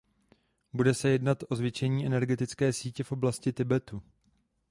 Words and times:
Bude 0.73 0.93
se 0.93 1.09
jednat 1.09 1.43
o 1.49 1.55
zvětšení 1.55 2.05
energetické 2.05 2.73
sítě 2.73 3.03
v 3.03 3.11
oblasti 3.11 3.53
Tibetu. 3.53 4.01